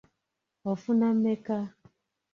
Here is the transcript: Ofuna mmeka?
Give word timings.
Ofuna 0.71 1.07
mmeka? 1.15 1.57